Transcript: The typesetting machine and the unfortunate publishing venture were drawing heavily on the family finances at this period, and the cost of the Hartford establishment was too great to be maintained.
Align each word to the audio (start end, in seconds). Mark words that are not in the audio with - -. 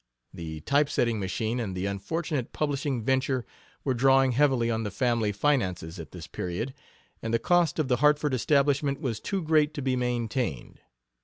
The 0.33 0.61
typesetting 0.61 1.19
machine 1.19 1.59
and 1.59 1.77
the 1.77 1.85
unfortunate 1.85 2.53
publishing 2.53 3.03
venture 3.03 3.45
were 3.83 3.93
drawing 3.93 4.31
heavily 4.31 4.71
on 4.71 4.81
the 4.81 4.89
family 4.89 5.31
finances 5.31 5.99
at 5.99 6.09
this 6.09 6.25
period, 6.25 6.73
and 7.21 7.31
the 7.31 7.37
cost 7.37 7.77
of 7.77 7.87
the 7.87 7.97
Hartford 7.97 8.33
establishment 8.33 8.99
was 8.99 9.19
too 9.19 9.43
great 9.43 9.75
to 9.75 9.81
be 9.83 9.95
maintained. 9.95 10.79